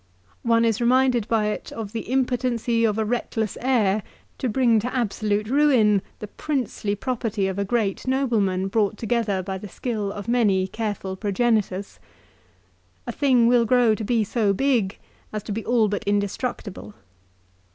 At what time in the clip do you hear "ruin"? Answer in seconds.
5.47-6.01